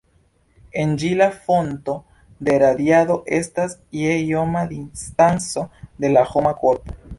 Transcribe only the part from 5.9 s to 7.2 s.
de la homa korpo.